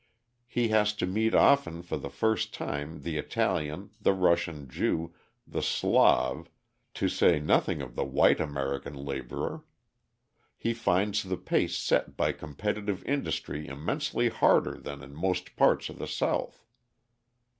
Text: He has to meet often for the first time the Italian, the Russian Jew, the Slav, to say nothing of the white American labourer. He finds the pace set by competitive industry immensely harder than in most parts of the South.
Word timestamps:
He 0.47 0.69
has 0.69 0.93
to 0.95 1.05
meet 1.05 1.35
often 1.35 1.83
for 1.83 1.95
the 1.95 2.09
first 2.09 2.55
time 2.55 3.01
the 3.03 3.17
Italian, 3.19 3.91
the 4.01 4.13
Russian 4.13 4.67
Jew, 4.67 5.13
the 5.45 5.61
Slav, 5.61 6.49
to 6.95 7.07
say 7.07 7.39
nothing 7.39 7.83
of 7.83 7.93
the 7.95 8.03
white 8.03 8.39
American 8.39 8.95
labourer. 8.95 9.63
He 10.57 10.73
finds 10.73 11.21
the 11.21 11.37
pace 11.37 11.77
set 11.77 12.17
by 12.17 12.31
competitive 12.31 13.03
industry 13.05 13.67
immensely 13.67 14.29
harder 14.29 14.79
than 14.79 15.03
in 15.03 15.13
most 15.13 15.55
parts 15.55 15.87
of 15.87 15.99
the 15.99 16.07
South. 16.07 16.65